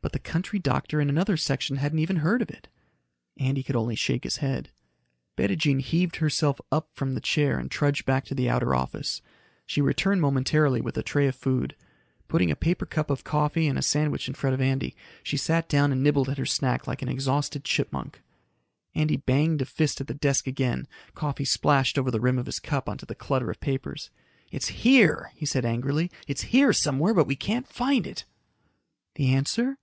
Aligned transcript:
But 0.00 0.12
the 0.12 0.18
country 0.20 0.58
doctor 0.60 1.00
in 1.00 1.10
another 1.10 1.36
section 1.36 1.76
hadn't 1.76 1.98
even 1.98 2.16
heard 2.18 2.40
of 2.40 2.48
it." 2.50 2.68
Andy 3.36 3.62
could 3.64 3.76
only 3.76 3.96
shake 3.96 4.22
his 4.24 4.36
head. 4.38 4.70
Bettijean 5.36 5.80
heaved 5.80 6.16
herself 6.16 6.60
up 6.72 6.88
from 6.94 7.12
the 7.14 7.20
chair 7.20 7.58
and 7.58 7.68
trudged 7.70 8.06
back 8.06 8.24
to 8.26 8.34
the 8.34 8.48
outer 8.48 8.74
office. 8.74 9.20
She 9.66 9.82
returned 9.82 10.22
momentarily 10.22 10.80
with 10.80 10.96
a 10.96 11.02
tray 11.02 11.26
of 11.26 11.34
food. 11.34 11.74
Putting 12.28 12.50
a 12.50 12.56
paper 12.56 12.86
cup 12.86 13.10
of 13.10 13.24
coffee 13.24 13.66
and 13.66 13.76
a 13.78 13.82
sandwich 13.82 14.28
in 14.28 14.34
front 14.34 14.54
of 14.54 14.60
Andy, 14.62 14.94
she 15.24 15.36
sat 15.36 15.68
down 15.68 15.90
and 15.92 16.02
nibbled 16.02 16.30
at 16.30 16.38
her 16.38 16.46
snack 16.46 16.86
like 16.86 17.02
an 17.02 17.08
exhausted 17.08 17.64
chipmunk. 17.64 18.22
Andy 18.94 19.16
banged 19.16 19.60
a 19.60 19.66
fist 19.66 20.00
at 20.00 20.08
his 20.08 20.16
desk 20.18 20.46
again. 20.46 20.86
Coffee 21.14 21.44
splashed 21.44 21.98
over 21.98 22.10
the 22.12 22.20
rim 22.20 22.38
of 22.38 22.46
his 22.46 22.60
cup 22.60 22.88
onto 22.88 23.04
the 23.04 23.16
clutter 23.16 23.50
of 23.50 23.60
papers. 23.60 24.10
"It's 24.52 24.68
here," 24.68 25.32
he 25.34 25.44
said 25.44 25.66
angrily. 25.66 26.10
"It's 26.28 26.44
here 26.54 26.72
somewhere, 26.72 27.12
but 27.12 27.26
we 27.26 27.36
can't 27.36 27.68
find 27.68 28.06
it." 28.06 28.24
"The 29.16 29.34
answer?" 29.34 29.76